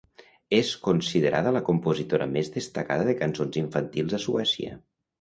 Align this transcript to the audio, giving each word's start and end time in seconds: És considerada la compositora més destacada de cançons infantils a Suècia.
És 0.59 0.71
considerada 0.87 1.53
la 1.59 1.61
compositora 1.69 2.29
més 2.33 2.51
destacada 2.59 3.09
de 3.13 3.17
cançons 3.23 3.63
infantils 3.67 4.21
a 4.23 4.27
Suècia. 4.29 4.85